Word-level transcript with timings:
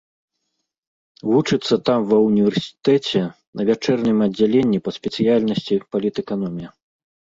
Вучыцца 1.31 1.75
там 1.89 1.99
ва 2.13 2.17
універсітэце, 2.29 3.21
на 3.59 3.69
вячэрнім 3.71 4.17
аддзяленні 4.29 4.79
па 4.89 4.95
спецыяльнасці 4.99 5.83
палітэканомія. 5.97 6.69